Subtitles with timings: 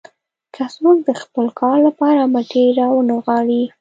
[0.53, 3.63] که څوک د خپل کار لپاره مټې راونه نغاړي.